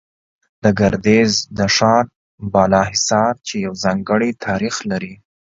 [0.63, 2.05] د ګردېز د ښار
[2.53, 5.13] بالا حصار، چې يو ځانگړى تاريخ لري